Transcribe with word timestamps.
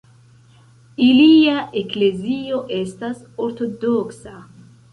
Ilia 1.07 1.59
eklezio 1.83 2.63
estas 2.81 3.23
ortodoksa. 3.49 4.39